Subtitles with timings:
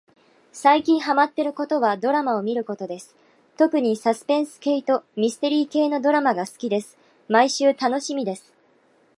[0.51, 3.15] さいきんはまってることはどらまをみることです
[3.55, 6.97] とくにさすぺんすけいとみすてりーけいのどらまがすきです
[7.29, 8.51] まいしゅうたのしみです